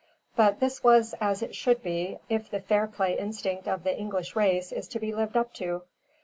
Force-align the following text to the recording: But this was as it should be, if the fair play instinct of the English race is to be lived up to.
But 0.35 0.59
this 0.59 0.83
was 0.83 1.13
as 1.21 1.43
it 1.43 1.53
should 1.55 1.83
be, 1.83 2.17
if 2.27 2.49
the 2.49 2.59
fair 2.59 2.87
play 2.87 3.15
instinct 3.15 3.67
of 3.67 3.83
the 3.83 3.95
English 3.95 4.35
race 4.35 4.71
is 4.71 4.87
to 4.87 4.99
be 4.99 5.13
lived 5.13 5.37
up 5.37 5.53
to. 5.53 5.83